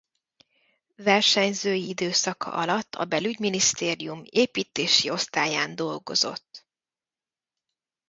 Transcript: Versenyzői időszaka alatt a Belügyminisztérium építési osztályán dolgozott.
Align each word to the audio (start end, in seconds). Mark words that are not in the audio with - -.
Versenyzői 0.95 1.87
időszaka 1.89 2.51
alatt 2.51 2.95
a 2.95 3.05
Belügyminisztérium 3.05 4.21
építési 4.29 5.09
osztályán 5.09 5.75
dolgozott. 5.75 6.65